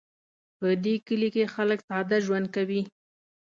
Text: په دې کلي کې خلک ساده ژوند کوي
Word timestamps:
په 0.57 0.67
دې 0.83 0.95
کلي 1.07 1.29
کې 1.35 1.51
خلک 1.55 1.79
ساده 1.87 2.17
ژوند 2.25 2.47
کوي 2.55 2.81